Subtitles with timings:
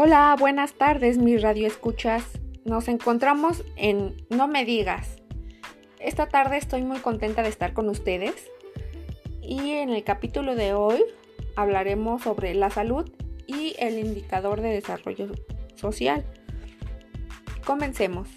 [0.00, 2.24] Hola, buenas tardes, mis radioescuchas.
[2.64, 5.16] Nos encontramos en No me digas.
[5.98, 8.48] Esta tarde estoy muy contenta de estar con ustedes
[9.42, 11.02] y en el capítulo de hoy
[11.56, 13.10] hablaremos sobre la salud
[13.48, 15.32] y el indicador de desarrollo
[15.74, 16.24] social.
[17.66, 18.28] Comencemos.